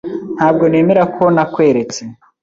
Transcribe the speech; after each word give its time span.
Ntabwo 0.37 0.63
nemera 0.71 1.03
ko 1.15 1.23
nakweretse. 1.35 2.01